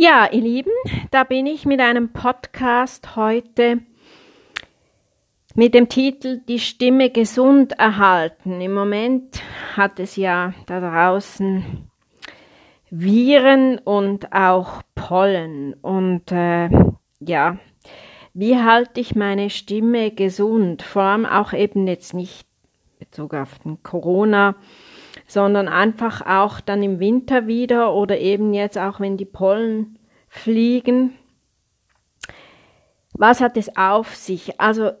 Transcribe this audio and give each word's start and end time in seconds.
Ja, 0.00 0.28
ihr 0.30 0.42
Lieben, 0.42 0.70
da 1.10 1.24
bin 1.24 1.46
ich 1.46 1.66
mit 1.66 1.80
einem 1.80 2.12
Podcast 2.12 3.16
heute 3.16 3.80
mit 5.56 5.74
dem 5.74 5.88
Titel 5.88 6.40
Die 6.46 6.60
Stimme 6.60 7.10
gesund 7.10 7.72
erhalten. 7.80 8.60
Im 8.60 8.74
Moment 8.74 9.42
hat 9.76 9.98
es 9.98 10.14
ja 10.14 10.54
da 10.66 10.78
draußen 10.78 11.90
Viren 12.90 13.78
und 13.78 14.32
auch 14.32 14.82
Pollen. 14.94 15.74
Und 15.74 16.30
äh, 16.30 16.70
ja, 17.18 17.58
wie 18.34 18.56
halte 18.56 19.00
ich 19.00 19.16
meine 19.16 19.50
Stimme 19.50 20.12
gesund? 20.12 20.82
Vor 20.82 21.02
allem 21.02 21.26
auch 21.26 21.52
eben 21.52 21.88
jetzt 21.88 22.14
nicht 22.14 22.46
Bezug 23.00 23.34
auf 23.34 23.58
den 23.58 23.82
Corona, 23.82 24.54
sondern 25.28 25.68
einfach 25.68 26.26
auch 26.26 26.60
dann 26.60 26.82
im 26.82 26.98
Winter 26.98 27.46
wieder 27.46 27.94
oder 27.94 28.18
eben 28.18 28.54
jetzt 28.54 28.78
auch, 28.78 28.98
wenn 28.98 29.16
die 29.16 29.26
Pollen 29.26 29.98
fliegen. 30.28 31.12
Was 33.12 33.40
hat 33.40 33.56
es 33.56 33.76
auf 33.76 34.16
sich? 34.16 34.60
Also 34.60 34.92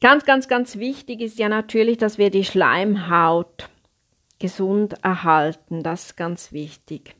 ganz, 0.00 0.24
ganz, 0.24 0.48
ganz 0.48 0.76
wichtig 0.76 1.20
ist 1.20 1.38
ja 1.38 1.48
natürlich, 1.48 1.98
dass 1.98 2.18
wir 2.18 2.30
die 2.30 2.44
Schleimhaut 2.44 3.70
gesund 4.40 4.94
erhalten. 5.02 5.82
Das 5.82 6.06
ist 6.06 6.16
ganz 6.16 6.52
wichtig. 6.52 7.14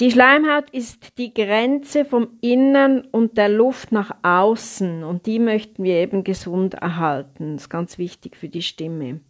Die 0.00 0.10
Schleimhaut 0.10 0.70
ist 0.70 1.18
die 1.18 1.32
Grenze 1.32 2.04
vom 2.04 2.38
Innern 2.40 3.06
und 3.12 3.38
der 3.38 3.48
Luft 3.48 3.92
nach 3.92 4.10
außen 4.24 5.04
und 5.04 5.26
die 5.26 5.38
möchten 5.38 5.84
wir 5.84 5.94
eben 5.94 6.24
gesund 6.24 6.74
erhalten. 6.74 7.54
Das 7.54 7.64
ist 7.64 7.68
ganz 7.68 7.96
wichtig 7.96 8.36
für 8.36 8.48
die 8.48 8.62
Stimme. 8.62 9.20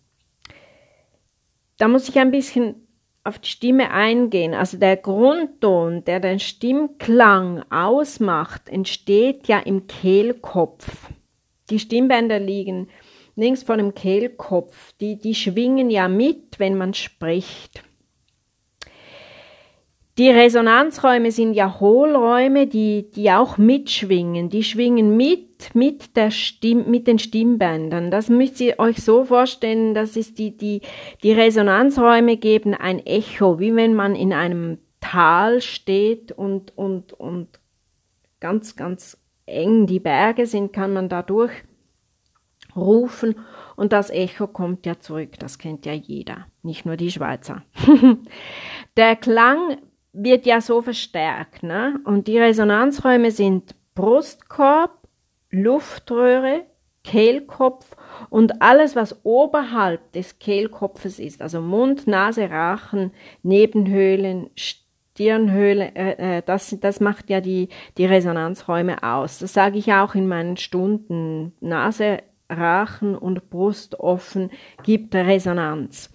Da 1.76 1.86
muss 1.86 2.08
ich 2.08 2.18
ein 2.18 2.30
bisschen 2.30 2.76
auf 3.24 3.38
die 3.38 3.48
Stimme 3.48 3.90
eingehen. 3.90 4.54
Also 4.54 4.78
der 4.78 4.96
Grundton, 4.96 6.02
der 6.04 6.20
den 6.20 6.40
Stimmklang 6.40 7.62
ausmacht, 7.70 8.70
entsteht 8.70 9.48
ja 9.48 9.58
im 9.58 9.86
Kehlkopf. 9.86 11.10
Die 11.68 11.78
Stimmbänder 11.78 12.38
liegen 12.38 12.88
links 13.36 13.62
vor 13.62 13.76
dem 13.76 13.94
Kehlkopf. 13.94 14.92
Die, 15.00 15.18
die 15.18 15.34
schwingen 15.34 15.90
ja 15.90 16.08
mit, 16.08 16.58
wenn 16.58 16.76
man 16.76 16.94
spricht. 16.94 17.82
Die 20.16 20.30
Resonanzräume 20.30 21.32
sind 21.32 21.54
ja 21.54 21.80
Hohlräume, 21.80 22.68
die, 22.68 23.10
die 23.10 23.32
auch 23.32 23.58
mitschwingen. 23.58 24.48
Die 24.48 24.62
schwingen 24.62 25.16
mit, 25.16 25.74
mit, 25.74 26.16
der 26.16 26.30
Stimm, 26.30 26.88
mit 26.88 27.08
den 27.08 27.18
Stimmbändern. 27.18 28.12
Das 28.12 28.28
müsst 28.28 28.60
ihr 28.60 28.78
euch 28.78 29.02
so 29.02 29.24
vorstellen, 29.24 29.92
das 29.92 30.16
ist 30.16 30.38
die, 30.38 30.56
die, 30.56 30.82
die 31.24 31.32
Resonanzräume 31.32 32.36
geben 32.36 32.74
ein 32.74 33.04
Echo, 33.04 33.58
wie 33.58 33.74
wenn 33.74 33.94
man 33.94 34.14
in 34.14 34.32
einem 34.32 34.78
Tal 35.00 35.60
steht 35.60 36.30
und, 36.30 36.78
und, 36.78 37.12
und 37.12 37.58
ganz, 38.38 38.76
ganz 38.76 39.18
eng 39.46 39.86
die 39.86 40.00
Berge 40.00 40.46
sind, 40.46 40.72
kann 40.72 40.92
man 40.92 41.08
dadurch 41.08 41.52
rufen 42.76 43.34
und 43.76 43.92
das 43.92 44.10
Echo 44.10 44.46
kommt 44.46 44.86
ja 44.86 45.00
zurück. 45.00 45.38
Das 45.40 45.58
kennt 45.58 45.86
ja 45.86 45.92
jeder, 45.92 46.46
nicht 46.62 46.86
nur 46.86 46.96
die 46.96 47.10
Schweizer. 47.10 47.62
Der 48.96 49.16
Klang 49.16 49.78
wird 50.14 50.46
ja 50.46 50.60
so 50.60 50.80
verstärkt. 50.80 51.62
Ne? 51.62 52.00
Und 52.04 52.28
die 52.28 52.38
Resonanzräume 52.38 53.30
sind 53.30 53.74
Brustkorb, 53.94 54.96
Luftröhre, 55.50 56.62
Kehlkopf 57.04 57.96
und 58.30 58.62
alles, 58.62 58.96
was 58.96 59.24
oberhalb 59.24 60.12
des 60.12 60.38
Kehlkopfes 60.38 61.18
ist, 61.18 61.42
also 61.42 61.60
Mund, 61.60 62.06
Nase, 62.06 62.50
Rachen, 62.50 63.12
Nebenhöhlen, 63.42 64.48
Stirnhöhle, 64.56 65.94
äh, 65.94 66.38
äh, 66.38 66.42
das, 66.44 66.74
das 66.80 67.00
macht 67.00 67.28
ja 67.28 67.40
die, 67.40 67.68
die 67.98 68.06
Resonanzräume 68.06 69.02
aus. 69.02 69.38
Das 69.38 69.52
sage 69.52 69.78
ich 69.78 69.92
auch 69.92 70.14
in 70.14 70.26
meinen 70.26 70.56
Stunden. 70.56 71.52
Nase, 71.60 72.22
Rachen 72.48 73.16
und 73.16 73.50
Brust 73.50 74.00
offen 74.00 74.50
gibt 74.82 75.14
Resonanz. 75.14 76.10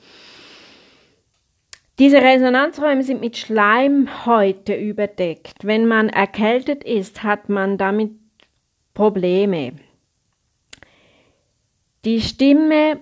Diese 1.99 2.21
Resonanzräume 2.21 3.03
sind 3.03 3.19
mit 3.19 3.35
Schleimhäute 3.35 4.73
überdeckt. 4.73 5.65
Wenn 5.65 5.85
man 5.85 6.07
erkältet 6.07 6.85
ist, 6.85 7.23
hat 7.23 7.49
man 7.49 7.77
damit 7.77 8.11
Probleme. 8.93 9.73
Die 12.05 12.21
Stimme, 12.21 13.01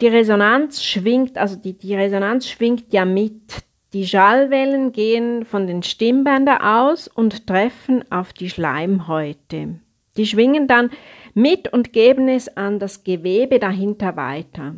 die 0.00 0.08
Resonanz 0.08 0.82
schwingt, 0.82 1.36
also 1.36 1.56
die, 1.56 1.76
die 1.76 1.94
Resonanz 1.94 2.48
schwingt 2.48 2.94
ja 2.94 3.04
mit. 3.04 3.62
Die 3.92 4.06
Schallwellen 4.06 4.92
gehen 4.92 5.44
von 5.44 5.66
den 5.66 5.82
Stimmbändern 5.82 6.62
aus 6.62 7.08
und 7.08 7.46
treffen 7.46 8.10
auf 8.10 8.32
die 8.32 8.48
Schleimhäute. 8.48 9.80
Die 10.16 10.26
schwingen 10.26 10.66
dann 10.66 10.88
mit 11.34 11.70
und 11.70 11.92
geben 11.92 12.28
es 12.28 12.56
an 12.56 12.78
das 12.78 13.04
Gewebe 13.04 13.58
dahinter 13.58 14.16
weiter. 14.16 14.76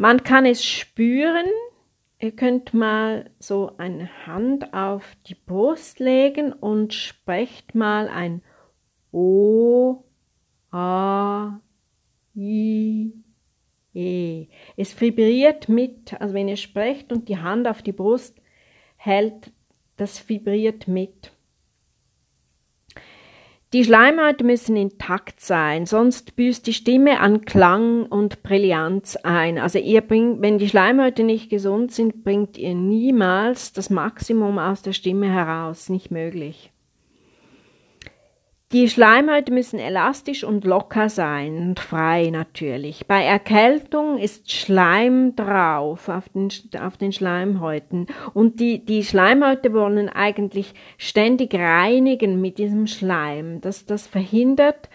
Man 0.00 0.22
kann 0.22 0.46
es 0.46 0.64
spüren. 0.64 1.46
Ihr 2.20 2.30
könnt 2.30 2.72
mal 2.72 3.32
so 3.40 3.72
eine 3.78 4.08
Hand 4.28 4.72
auf 4.72 5.16
die 5.26 5.34
Brust 5.34 5.98
legen 5.98 6.52
und 6.52 6.94
sprecht 6.94 7.74
mal 7.74 8.08
ein 8.08 8.42
O, 9.10 10.04
A, 10.70 11.58
I, 12.36 13.12
E. 13.92 14.46
Es 14.76 15.00
vibriert 15.00 15.68
mit, 15.68 16.20
also 16.20 16.32
wenn 16.32 16.46
ihr 16.46 16.56
sprecht 16.56 17.10
und 17.10 17.28
die 17.28 17.38
Hand 17.38 17.66
auf 17.66 17.82
die 17.82 17.90
Brust 17.90 18.40
hält, 18.98 19.50
das 19.96 20.28
vibriert 20.28 20.86
mit. 20.86 21.32
Die 23.74 23.84
Schleimhäute 23.84 24.44
müssen 24.44 24.76
intakt 24.76 25.40
sein, 25.40 25.84
sonst 25.84 26.36
büßt 26.36 26.66
die 26.66 26.72
Stimme 26.72 27.20
an 27.20 27.42
Klang 27.42 28.06
und 28.06 28.42
Brillanz 28.42 29.16
ein. 29.16 29.58
Also 29.58 29.78
ihr 29.78 30.00
bringt, 30.00 30.40
wenn 30.40 30.56
die 30.56 30.70
Schleimhäute 30.70 31.22
nicht 31.22 31.50
gesund 31.50 31.92
sind, 31.92 32.24
bringt 32.24 32.56
ihr 32.56 32.74
niemals 32.74 33.74
das 33.74 33.90
Maximum 33.90 34.58
aus 34.58 34.80
der 34.80 34.94
Stimme 34.94 35.30
heraus. 35.30 35.90
Nicht 35.90 36.10
möglich. 36.10 36.72
Die 38.72 38.90
Schleimhäute 38.90 39.50
müssen 39.50 39.78
elastisch 39.78 40.44
und 40.44 40.66
locker 40.66 41.08
sein 41.08 41.56
und 41.56 41.80
frei 41.80 42.28
natürlich. 42.28 43.06
Bei 43.06 43.24
Erkältung 43.24 44.18
ist 44.18 44.52
Schleim 44.52 45.34
drauf 45.34 46.10
auf 46.10 46.28
den, 46.28 46.50
auf 46.78 46.98
den 46.98 47.12
Schleimhäuten 47.12 48.08
und 48.34 48.60
die, 48.60 48.84
die 48.84 49.04
Schleimhäute 49.04 49.72
wollen 49.72 50.10
eigentlich 50.10 50.74
ständig 50.98 51.54
reinigen 51.54 52.42
mit 52.42 52.58
diesem 52.58 52.86
Schleim. 52.86 53.62
Das, 53.62 53.86
das 53.86 54.06
verhindert, 54.06 54.90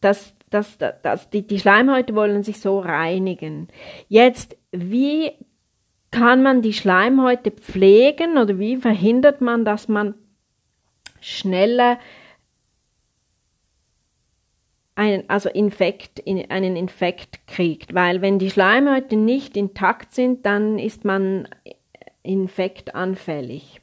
dass, 0.00 0.32
dass, 0.48 0.78
dass 0.78 1.28
die, 1.28 1.46
die 1.46 1.60
Schleimhäute 1.60 2.14
wollen 2.14 2.42
sich 2.42 2.58
so 2.60 2.78
reinigen. 2.78 3.68
Jetzt, 4.08 4.56
wie 4.72 5.32
kann 6.10 6.42
man 6.42 6.62
die 6.62 6.72
Schleimhäute 6.72 7.50
pflegen 7.50 8.38
oder 8.38 8.58
wie 8.58 8.78
verhindert 8.78 9.42
man, 9.42 9.66
dass 9.66 9.88
man 9.88 10.14
schneller 11.20 11.98
einen, 14.96 15.28
also 15.28 15.48
Infekt, 15.50 16.26
einen 16.26 16.74
Infekt 16.74 17.46
kriegt, 17.46 17.94
weil 17.94 18.22
wenn 18.22 18.38
die 18.38 18.50
Schleimhäute 18.50 19.16
nicht 19.16 19.56
intakt 19.56 20.12
sind, 20.12 20.44
dann 20.44 20.78
ist 20.78 21.04
man 21.04 21.48
infektanfällig. 22.22 23.80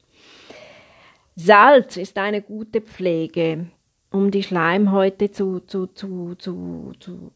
Salz 1.35 1.97
ist 1.97 2.18
eine 2.18 2.41
gute 2.41 2.81
Pflege, 2.81 3.68
um 4.12 4.31
die 4.31 4.44
Schleimhäute 4.44 5.31
zu, 5.31 5.62
zu, 5.62 5.88
zu, 5.88 6.35
zu, 6.35 6.91
zu 7.00 7.31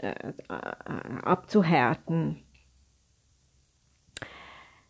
äh, 0.00 0.32
abzuhärten. 1.22 2.42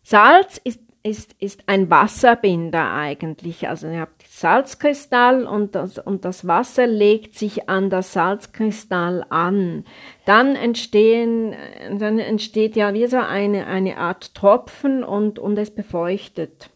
Salz 0.03 0.57
ist 0.63 0.81
ist, 1.03 1.35
ist 1.39 1.63
ein 1.67 1.89
Wasserbinder 1.89 2.93
eigentlich. 2.93 3.67
Also 3.67 3.87
ihr 3.87 4.01
habt 4.01 4.27
Salzkristall 4.27 5.45
und 5.45 5.75
das, 5.75 5.97
und 5.97 6.25
das 6.25 6.47
Wasser 6.47 6.85
legt 6.85 7.35
sich 7.35 7.69
an 7.69 7.89
das 7.89 8.13
Salzkristall 8.13 9.25
an. 9.29 9.85
Dann 10.25 10.55
entstehen, 10.55 11.55
dann 11.97 12.19
entsteht 12.19 12.75
ja 12.75 12.93
wie 12.93 13.07
so 13.07 13.17
eine, 13.17 13.65
eine 13.65 13.97
Art 13.97 14.35
Tropfen 14.35 15.03
und, 15.03 15.39
und 15.39 15.57
es 15.57 15.71
befeuchtet. 15.71 16.69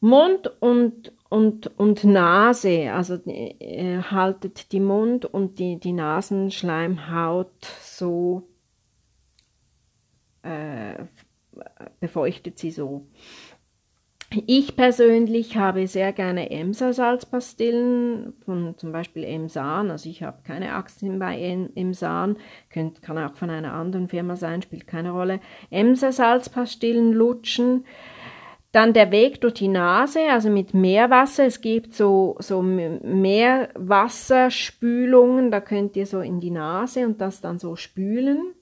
Mund 0.00 0.50
und, 0.58 1.12
und, 1.28 1.78
und 1.78 2.02
Nase, 2.02 2.92
also 2.92 3.14
äh, 3.24 4.02
haltet 4.02 4.72
die 4.72 4.80
Mund 4.80 5.24
und 5.26 5.60
die, 5.60 5.78
die 5.78 5.92
Nasenschleimhaut 5.92 7.64
so 7.80 8.42
äh, 10.42 11.04
befeuchtet 12.00 12.58
sie 12.58 12.70
so. 12.70 13.06
Ich 14.46 14.76
persönlich 14.76 15.58
habe 15.58 15.86
sehr 15.86 16.12
gerne 16.12 16.50
Emsa-Salzpastillen 16.50 18.32
von 18.44 18.74
zum 18.78 18.92
Beispiel 18.92 19.24
Emsan. 19.24 19.90
Also 19.90 20.08
ich 20.08 20.22
habe 20.22 20.38
keine 20.42 20.72
Aktien 20.72 21.18
bei 21.18 21.38
Emsan, 21.74 22.38
Könnt, 22.70 23.02
kann 23.02 23.18
auch 23.18 23.34
von 23.34 23.50
einer 23.50 23.74
anderen 23.74 24.08
Firma 24.08 24.36
sein, 24.36 24.62
spielt 24.62 24.86
keine 24.86 25.10
Rolle. 25.10 25.40
Emsa-Salzpastillen 25.70 27.12
lutschen. 27.12 27.84
Dann 28.70 28.94
der 28.94 29.10
Weg 29.10 29.42
durch 29.42 29.52
die 29.54 29.68
Nase, 29.68 30.20
also 30.30 30.48
mit 30.48 30.72
Meerwasser. 30.72 31.44
Es 31.44 31.60
gibt 31.60 31.92
so, 31.92 32.36
so 32.38 32.62
Meerwasserspülungen, 32.62 35.50
da 35.50 35.60
könnt 35.60 35.94
ihr 35.94 36.06
so 36.06 36.20
in 36.20 36.40
die 36.40 36.50
Nase 36.50 37.04
und 37.04 37.20
das 37.20 37.42
dann 37.42 37.58
so 37.58 37.76
spülen. 37.76 38.54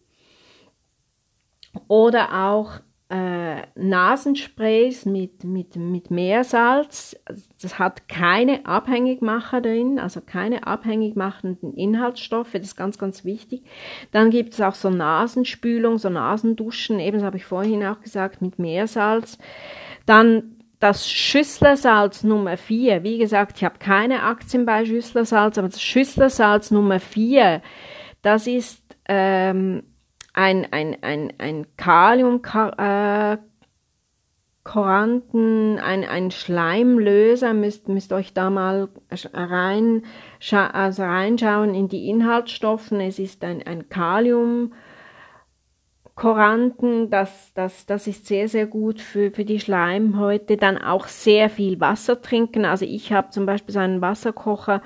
Oder 1.88 2.48
auch 2.48 2.80
äh, 3.10 3.62
Nasensprays 3.74 5.04
mit, 5.04 5.42
mit, 5.42 5.74
mit 5.74 6.10
Meersalz. 6.12 7.16
Das 7.60 7.78
hat 7.78 8.08
keine 8.08 8.64
Abhängigmacher 8.66 9.60
drin, 9.60 9.98
also 9.98 10.20
keine 10.20 10.66
abhängig 10.66 11.16
machenden 11.16 11.74
Inhaltsstoffe. 11.74 12.52
Das 12.52 12.62
ist 12.62 12.76
ganz, 12.76 12.98
ganz 12.98 13.24
wichtig. 13.24 13.64
Dann 14.12 14.30
gibt 14.30 14.54
es 14.54 14.60
auch 14.60 14.74
so 14.74 14.90
Nasenspülung, 14.90 15.98
so 15.98 16.08
Nasenduschen, 16.08 17.00
eben 17.00 17.18
das 17.18 17.26
habe 17.26 17.36
ich 17.36 17.44
vorhin 17.44 17.84
auch 17.84 18.00
gesagt, 18.00 18.42
mit 18.42 18.60
Meersalz. 18.60 19.38
Dann 20.06 20.56
das 20.78 21.10
Schüsslersalz 21.10 22.22
Nummer 22.22 22.56
4. 22.56 23.02
Wie 23.02 23.18
gesagt, 23.18 23.58
ich 23.58 23.64
habe 23.64 23.78
keine 23.78 24.22
Aktien 24.22 24.64
bei 24.64 24.86
Schüsslersalz, 24.86 25.58
aber 25.58 25.68
das 25.68 25.82
Schüsslersalz 25.82 26.70
Nummer 26.70 27.00
4, 27.00 27.60
das 28.22 28.46
ist 28.46 28.82
ähm, 29.08 29.82
ein, 30.40 30.72
ein, 30.72 30.96
ein, 31.02 31.32
ein 31.36 31.66
Kalium, 31.76 32.40
äh, 32.78 33.36
ein, 34.72 35.78
ein 35.82 36.30
Schleimlöser, 36.30 37.52
müsst, 37.52 37.88
müsst 37.88 38.12
euch 38.12 38.32
da 38.32 38.48
mal 38.48 38.88
rein, 39.34 40.02
also 40.50 41.02
reinschauen 41.02 41.74
in 41.74 41.88
die 41.88 42.08
Inhaltsstoffe. 42.08 42.90
Es 42.92 43.18
ist 43.18 43.44
ein, 43.44 43.66
ein 43.66 43.90
Kalium, 43.90 44.72
Koranten, 46.14 47.10
das, 47.10 47.52
das, 47.54 47.86
das 47.86 48.06
ist 48.06 48.26
sehr, 48.26 48.48
sehr 48.48 48.66
gut 48.66 49.00
für, 49.00 49.30
für 49.30 49.44
die 49.44 49.60
Schleimhäute. 49.60 50.56
Dann 50.56 50.78
auch 50.78 51.06
sehr 51.06 51.50
viel 51.50 51.80
Wasser 51.80 52.20
trinken. 52.20 52.64
Also 52.64 52.84
ich 52.84 53.12
habe 53.12 53.30
zum 53.30 53.46
Beispiel 53.46 53.72
so 53.72 53.78
einen 53.78 54.00
Wasserkocher, 54.00 54.82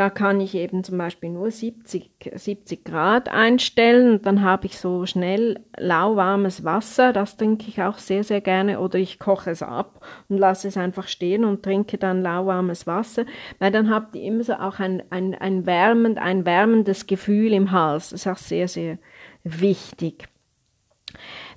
da 0.00 0.08
kann 0.08 0.40
ich 0.40 0.54
eben 0.54 0.82
zum 0.82 0.96
Beispiel 0.96 1.28
nur 1.28 1.50
70, 1.50 2.32
70 2.34 2.86
Grad 2.86 3.28
einstellen 3.28 4.12
und 4.12 4.24
dann 4.24 4.40
habe 4.40 4.64
ich 4.64 4.78
so 4.78 5.04
schnell 5.04 5.60
lauwarmes 5.76 6.64
Wasser. 6.64 7.12
Das 7.12 7.36
trinke 7.36 7.66
ich 7.68 7.82
auch 7.82 7.98
sehr, 7.98 8.24
sehr 8.24 8.40
gerne. 8.40 8.80
Oder 8.80 8.98
ich 8.98 9.18
koche 9.18 9.50
es 9.50 9.62
ab 9.62 10.02
und 10.30 10.38
lasse 10.38 10.68
es 10.68 10.78
einfach 10.78 11.06
stehen 11.06 11.44
und 11.44 11.62
trinke 11.62 11.98
dann 11.98 12.22
lauwarmes 12.22 12.86
Wasser. 12.86 13.26
Weil 13.58 13.72
dann 13.72 13.90
habt 13.90 14.16
ihr 14.16 14.22
immer 14.22 14.42
so 14.42 14.54
auch 14.54 14.78
ein, 14.78 15.02
ein, 15.10 15.34
ein, 15.34 15.66
wärmend, 15.66 16.16
ein 16.16 16.46
wärmendes 16.46 17.06
Gefühl 17.06 17.52
im 17.52 17.70
Hals. 17.70 18.08
Das 18.08 18.22
ist 18.22 18.26
auch 18.26 18.38
sehr, 18.38 18.68
sehr 18.68 18.96
wichtig. 19.44 20.28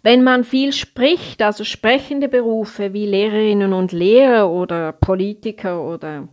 Wenn 0.02 0.22
man 0.22 0.44
viel 0.44 0.74
spricht, 0.74 1.42
also 1.42 1.64
sprechende 1.64 2.28
Berufe 2.28 2.92
wie 2.92 3.06
Lehrerinnen 3.06 3.72
und 3.72 3.94
Lehrer 3.94 4.50
oder 4.50 4.92
Politiker 4.92 5.82
oder 5.82 6.28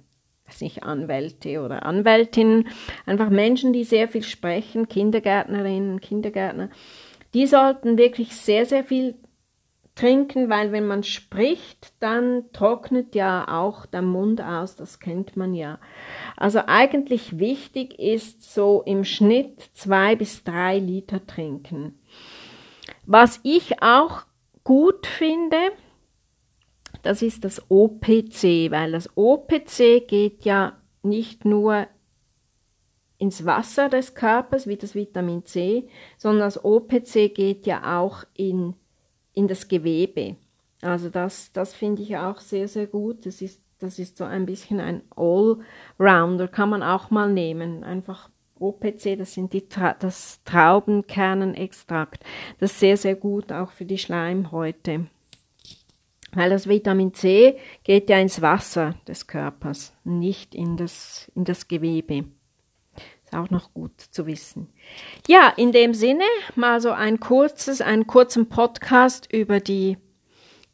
weiß 0.50 0.60
nicht, 0.62 0.82
Anwälte 0.82 1.62
oder 1.62 1.86
Anwältinnen, 1.86 2.68
einfach 3.06 3.30
Menschen, 3.30 3.72
die 3.72 3.84
sehr 3.84 4.08
viel 4.08 4.22
sprechen, 4.22 4.88
Kindergärtnerinnen, 4.88 6.00
Kindergärtner, 6.00 6.70
die 7.34 7.46
sollten 7.46 7.96
wirklich 7.96 8.34
sehr, 8.34 8.66
sehr 8.66 8.82
viel 8.82 9.14
trinken, 9.94 10.48
weil 10.48 10.72
wenn 10.72 10.86
man 10.86 11.04
spricht, 11.04 11.92
dann 12.00 12.44
trocknet 12.52 13.14
ja 13.14 13.46
auch 13.48 13.86
der 13.86 14.02
Mund 14.02 14.40
aus, 14.40 14.74
das 14.74 14.98
kennt 14.98 15.36
man 15.36 15.54
ja. 15.54 15.78
Also 16.36 16.62
eigentlich 16.66 17.38
wichtig 17.38 17.98
ist 17.98 18.52
so 18.52 18.82
im 18.86 19.04
Schnitt 19.04 19.70
zwei 19.74 20.16
bis 20.16 20.42
drei 20.42 20.78
Liter 20.78 21.24
trinken. 21.26 21.98
Was 23.06 23.40
ich 23.44 23.82
auch 23.82 24.22
gut 24.64 25.06
finde, 25.06 25.56
das 27.02 27.22
ist 27.22 27.44
das 27.44 27.70
OPC, 27.70 28.70
weil 28.70 28.92
das 28.92 29.08
OPC 29.16 30.06
geht 30.06 30.44
ja 30.44 30.78
nicht 31.02 31.44
nur 31.44 31.86
ins 33.18 33.44
Wasser 33.44 33.88
des 33.88 34.14
Körpers 34.14 34.66
wie 34.66 34.76
das 34.76 34.94
Vitamin 34.94 35.44
C, 35.44 35.88
sondern 36.16 36.40
das 36.40 36.64
OPC 36.64 37.34
geht 37.34 37.66
ja 37.66 38.00
auch 38.00 38.24
in, 38.34 38.74
in 39.34 39.46
das 39.46 39.68
Gewebe. 39.68 40.36
Also 40.80 41.10
das, 41.10 41.52
das 41.52 41.74
finde 41.74 42.02
ich 42.02 42.16
auch 42.16 42.40
sehr, 42.40 42.66
sehr 42.66 42.86
gut. 42.86 43.26
Das 43.26 43.42
ist, 43.42 43.62
das 43.78 43.98
ist 43.98 44.16
so 44.16 44.24
ein 44.24 44.46
bisschen 44.46 44.80
ein 44.80 45.02
Allrounder, 45.14 46.48
kann 46.48 46.70
man 46.70 46.82
auch 46.82 47.10
mal 47.10 47.30
nehmen. 47.30 47.84
Einfach 47.84 48.30
OPC, 48.58 49.18
das 49.18 49.34
sind 49.34 49.52
die 49.52 49.68
Tra 49.68 49.94
das 49.98 50.42
Traubenkernenextrakt. 50.44 52.24
Das 52.58 52.72
ist 52.72 52.80
sehr, 52.80 52.96
sehr 52.96 53.16
gut 53.16 53.52
auch 53.52 53.70
für 53.70 53.84
die 53.84 53.98
Schleimhäute. 53.98 55.06
Weil 56.32 56.50
das 56.50 56.68
Vitamin 56.68 57.12
C 57.12 57.58
geht 57.82 58.08
ja 58.08 58.18
ins 58.18 58.40
Wasser 58.40 58.94
des 59.06 59.26
Körpers, 59.26 59.94
nicht 60.04 60.54
in 60.54 60.76
das, 60.76 61.30
in 61.34 61.44
das 61.44 61.66
Gewebe. 61.66 62.24
Ist 63.24 63.34
auch 63.34 63.50
noch 63.50 63.72
gut 63.74 64.00
zu 64.00 64.26
wissen. 64.26 64.68
Ja, 65.26 65.52
in 65.56 65.72
dem 65.72 65.94
Sinne 65.94 66.24
mal 66.54 66.80
so 66.80 66.90
ein 66.90 67.20
kurzes, 67.20 67.80
einen 67.80 68.06
kurzen 68.06 68.48
Podcast 68.48 69.32
über 69.32 69.60
die 69.60 69.98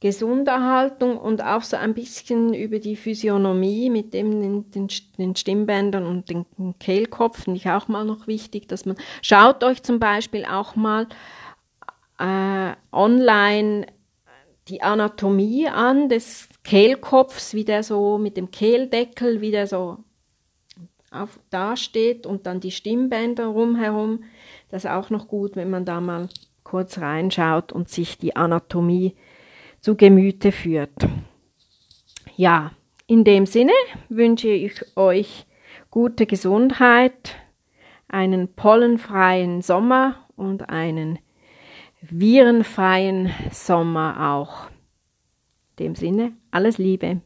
Gesunderhaltung 0.00 1.16
und 1.16 1.42
auch 1.42 1.62
so 1.62 1.76
ein 1.76 1.94
bisschen 1.94 2.52
über 2.52 2.78
die 2.78 2.96
Physiognomie 2.96 3.88
mit 3.88 4.12
dem 4.12 4.70
den, 4.70 4.88
den, 5.18 5.36
Stimmbändern 5.36 6.04
und 6.06 6.28
den 6.28 6.44
Kehlkopf 6.78 7.44
finde 7.44 7.56
ich 7.58 7.70
auch 7.70 7.88
mal 7.88 8.04
noch 8.04 8.26
wichtig, 8.26 8.68
dass 8.68 8.84
man 8.84 8.96
schaut 9.22 9.64
euch 9.64 9.82
zum 9.82 9.98
Beispiel 9.98 10.44
auch 10.44 10.76
mal 10.76 11.06
äh, 12.18 12.72
online 12.92 13.86
die 14.68 14.82
Anatomie 14.82 15.68
an 15.68 16.08
des 16.08 16.48
Kehlkopfs, 16.64 17.54
wie 17.54 17.64
der 17.64 17.82
so 17.82 18.18
mit 18.18 18.36
dem 18.36 18.50
Kehldeckel, 18.50 19.40
wie 19.40 19.50
der 19.52 19.66
so 19.66 19.98
auf, 21.10 21.38
dasteht 21.50 22.26
und 22.26 22.46
dann 22.46 22.60
die 22.60 22.72
Stimmbänder 22.72 23.46
rumherum. 23.46 24.24
Das 24.68 24.84
ist 24.84 24.90
auch 24.90 25.10
noch 25.10 25.28
gut, 25.28 25.56
wenn 25.56 25.70
man 25.70 25.84
da 25.84 26.00
mal 26.00 26.28
kurz 26.64 26.98
reinschaut 26.98 27.72
und 27.72 27.88
sich 27.88 28.18
die 28.18 28.34
Anatomie 28.34 29.14
zu 29.80 29.94
Gemüte 29.94 30.50
führt. 30.50 31.06
Ja, 32.36 32.72
in 33.06 33.22
dem 33.22 33.46
Sinne 33.46 33.72
wünsche 34.08 34.48
ich 34.48 34.96
euch 34.96 35.46
gute 35.90 36.26
Gesundheit, 36.26 37.36
einen 38.08 38.54
pollenfreien 38.54 39.62
Sommer 39.62 40.26
und 40.36 40.68
einen 40.68 41.20
virenfreien 42.10 43.30
Sommer 43.50 44.32
auch. 44.32 44.68
In 45.78 45.86
dem 45.86 45.94
Sinne, 45.94 46.32
alles 46.50 46.78
Liebe. 46.78 47.20